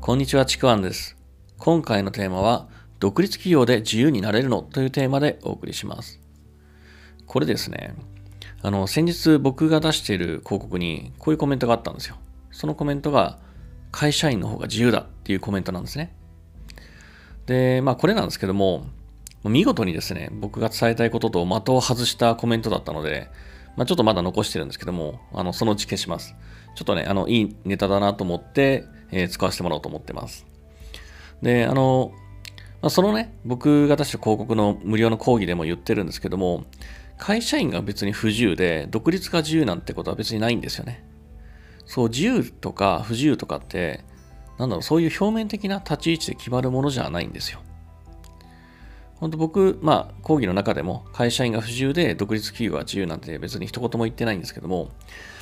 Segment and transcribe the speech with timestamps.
[0.00, 1.16] こんにちは、ちくわんです。
[1.58, 2.68] 今回のテーマは、
[3.00, 6.20] 独立企業で自由になれるのというテーマでお送りします。
[7.26, 7.94] これですね、
[8.62, 12.16] あの、先日僕が出している広告にこういうコメントがあったんですよ。
[12.50, 13.38] そのコメントが、
[13.90, 16.14] 会社員の方が自由だっていうコメントなんですね。
[17.46, 18.86] で、まあこれなんですけども、
[19.44, 23.28] 見事にですね、僕が伝えたいことと的を外したコメントだったので、
[23.76, 26.34] まあ、ちょっとまだ残してるんですけども、あの、そのうち消します。
[26.76, 30.46] ちょっとね、あの、いいネタだなと思って、えー、使わせてもらおうと思ってます。
[31.42, 32.12] で、あの、
[32.82, 36.66] まあ、そのね、僕が出した広告の無料の講義でも言ってるんですけども、
[37.18, 41.02] 会社員が別に不自由で、独立が自由なんてことは別にないんですよね。
[41.86, 44.04] そう、自由とか不自由とかって、
[44.58, 47.60] なんだろう、そういう表面的な立ち位置で決まるものじゃないんですよ。
[49.16, 54.90] 本当僕、まあ、講義の中でも会社員が不自由で独立企業が自由なんて別に一言も言ってないんですけども、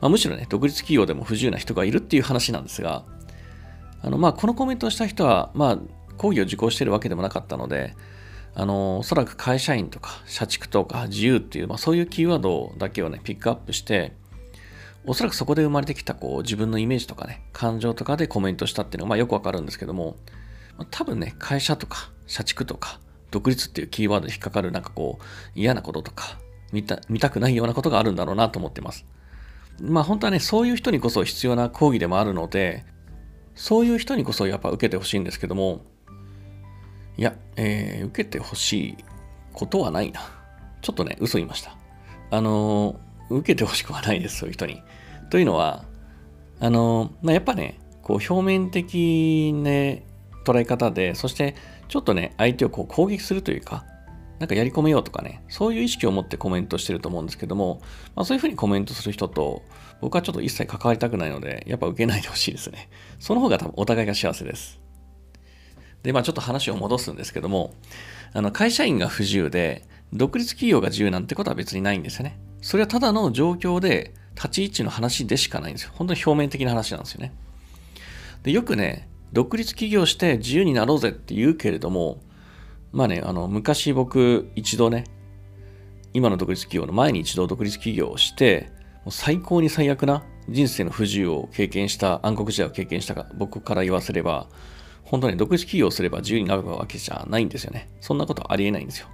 [0.00, 3.04] まあ、むしろね、独立企業でも不自由な人がいるっていう話なんですが、
[4.00, 5.78] あの、まあ、このコメントをした人は、まあ、
[6.16, 7.94] 講義を受講しているわけでもなかったので、
[8.54, 14.12] あの、おそらく会社員とか、社畜とか、自由っていう、まあ、そういうキーワードだけをね、ピックアップして、
[15.06, 20.16] おそらくそこで生まれてきた、こう、自分のイメージとかね、感情とかでコメントしたっていうのが、まあ、よくわかるんですけども、
[20.90, 26.38] 多分ね、会社とか、社畜とか、独立っていうキーワードに引っかかる、なんかこう、嫌なこととか、
[26.72, 29.04] 見た、見たくないようなことがあるんだろうなと思ってます。
[29.80, 32.84] まあ本当はね、そういう人にこそ必要な講義でもあるので、
[33.54, 35.82] そういう人にこそやっぱ受けてほしいんですけども、
[37.16, 38.96] いや、えー、受けてほしい
[39.52, 40.20] ことはないな。
[40.80, 41.76] ちょっとね、嘘言いました。
[42.30, 44.82] あのー、受けてほしくはないです、そういう人に。
[45.30, 45.84] というのは、
[46.60, 50.06] あのー、まあ、やっぱね、こう表面的ね、
[50.44, 51.56] 捉え方で、そして
[51.88, 53.84] ちょっとね、相手をこう攻撃するというか、
[54.38, 57.80] なんかやり込めようとかね、そういう意識を持ってコメントしてると思うんですけども、
[58.14, 59.62] まあ、そういうふうにコメントする人と、
[60.00, 62.88] 僕はちょっと一切関わりたくないので、やっぱ受けないでほしいですね。
[63.18, 64.80] その方が多分お互いが幸せです。
[66.02, 67.74] で、まあちょっと話を戻すんですけども、
[68.32, 72.38] あの会社員が不自由で、独立企業が自由なんてことは別にないんですよね。
[72.60, 75.90] それはただの状況で、立ち位置の話でしかないんですよ。
[75.94, 77.32] 本当に表面的な話なんですよね。
[78.44, 82.22] で、よくね、独立起業して自由になろうぜって言うけれども、
[82.92, 85.04] まあね、あの、昔僕一度ね、
[86.14, 88.70] 今の独立企業の前に一度独立起業をして、
[89.04, 94.48] もう最高に最悪な人生の不自由を経験した、暗黒時代を経験したか、僕から言わせれば、
[95.04, 97.88] 本当に独立起業すれば自由になるわけじゃないんですよね。
[98.00, 99.08] そんなことありえないんですよ。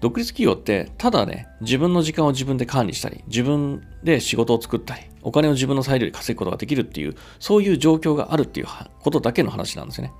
[0.00, 8.66] 独立企業ってただね、自分の時間を自分で管理したり、自分で仕事を作ったり、お金を自分の裁量で稼ぐことができるっていう、そういう状況があるっていう
[9.00, 10.12] ことだけの話なんですよね。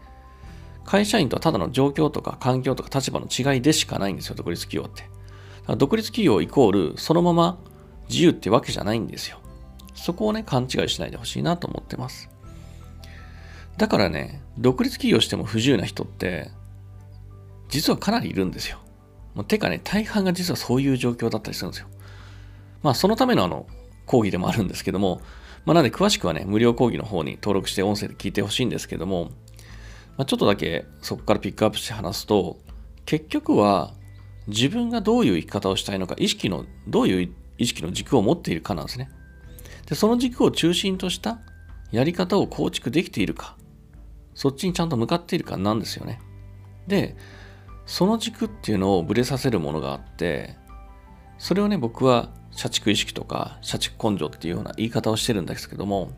[0.84, 5.08] 会社員とはただの状況とか環境とか立場の違いでしかないんですよ、独立企業って。
[5.76, 7.58] 独立企業イコールそのまま
[8.08, 9.38] 自由ってわけじゃないんですよ。
[9.94, 12.30] そこをね、勘違いしないでほしいなと思ってます。
[13.76, 16.50] だからね、独立企業しても不自由な人って、
[17.68, 18.78] 実はかなりいるんですよ。
[19.48, 21.88] てかね、大半が実はそういう状況だったりするんですよ。
[22.82, 23.66] まあ、そのためのあの、
[24.06, 25.20] 講義でもあるんですけども、
[25.64, 29.30] まあ、なので詳しくはね、無料講義の方に登録して音声で聞いてほしいんですけども、
[30.16, 32.58] まあ、ちょっとだけそこからピックアップして話すと、
[33.06, 33.94] 結局は
[34.46, 39.10] 自分がどういう生き方をしたいのか、意識の、どういう意識の軸を持っているかなんですね。
[39.86, 41.40] で、その軸を中心とした
[41.90, 43.56] やり方を構築できているか、
[44.34, 46.20] そっちにちゃんと向かっているかなんですよね。
[46.86, 47.16] で、
[47.86, 50.56] その軸っていうのをぶれさせるものがあって、
[51.38, 56.12] それをね、僕は社畜意識とか社畜根性っていうような言い方をしてるんですけども、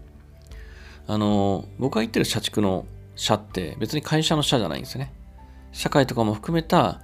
[1.06, 5.12] あの、僕が言ってる社畜の社って別に会社の社じゃないんですね。
[5.72, 7.00] 社会とかも含めた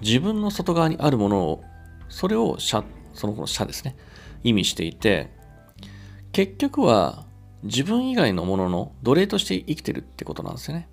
[0.00, 1.64] 自分の外側にあるものを、
[2.08, 3.96] それを社、その子の社ですね、
[4.44, 5.30] 意味していて、
[6.32, 7.24] 結局は
[7.62, 10.88] 自分以外のものの奴隷として生きてるってことなんですよね。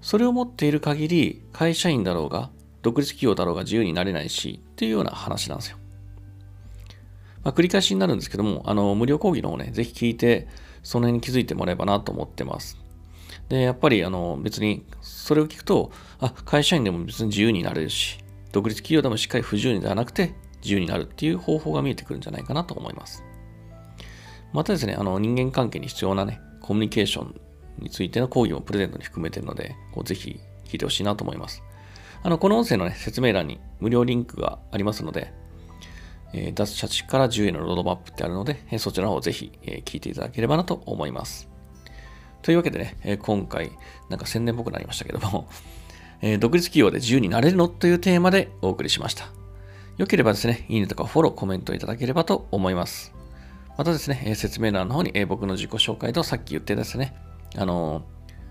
[0.00, 2.50] それを持っている限り、会社員だろうが、
[2.82, 5.78] 独立企業だろうが自由になれないし、っていうような話なんですよ。
[7.44, 10.48] まあ、繰り返しになるんですけども、あの、無料講義の方ね、ぜひ聞いて、
[10.82, 12.78] その辺に気づいてもらえばなと思ってます。
[13.48, 18.18] で、やっぱり、あの、別に、それを聞くと、あ、会社員でも別に自由になれるし、
[18.52, 23.22] 独立企業でもしっかり不自由ではなくて、自由になるっていう方法が見えてくるんじゃないかなと思います。
[24.54, 27.40] またですね、あの、人間関係に必要なね、コミュニケーション
[27.78, 31.62] についての講義もプレゼントに含めているので、こうぜひ聞いてほしいなと思います。
[32.22, 35.34] あの、この音声の、ね、説明欄に無料リンクがありますので、
[36.36, 41.48] え、脱社畜から10へのロードマップってあるので、え、そちらをぜひ、え、聞いていただければなと思います。
[42.42, 43.70] というわけでね、え、今回、
[44.10, 45.48] なんか宣伝っぽくなりましたけども、
[46.20, 49.26] え、独立企業で自由になれるのというテーマでお送りしました。
[49.96, 53.14] よければですね、いいねとかフォロー、コメントいただければと思います。
[53.78, 57.14] またですね、説明欄の方に僕の自己紹介とさっき言ってですね、
[57.56, 58.02] あの、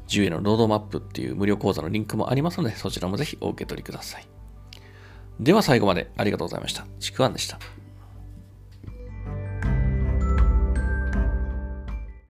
[0.07, 4.27] 自由へのロードマップっていう無料講座のリンクもありますので、そちらもぜひお受け取りください。
[5.39, 6.85] では最後までありがとうございました。
[6.99, 7.59] ちくわんでした。